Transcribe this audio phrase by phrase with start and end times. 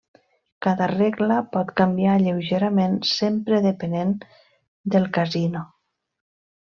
[0.65, 4.15] Cada regla pot canviar lleugerament, sempre depenent
[4.97, 5.63] del casino.